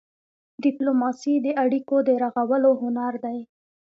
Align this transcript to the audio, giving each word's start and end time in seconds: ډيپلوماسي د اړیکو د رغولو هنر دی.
ډيپلوماسي 0.63 1.33
د 1.45 1.47
اړیکو 1.63 1.95
د 2.07 2.09
رغولو 2.23 2.71
هنر 2.81 3.13
دی. 3.25 3.39